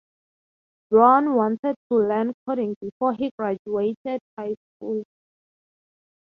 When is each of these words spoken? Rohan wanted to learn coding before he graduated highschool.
Rohan 0.89 1.35
wanted 1.35 1.75
to 1.91 1.97
learn 1.99 2.33
coding 2.47 2.75
before 2.81 3.13
he 3.13 3.29
graduated 3.37 4.19
highschool. 4.35 5.03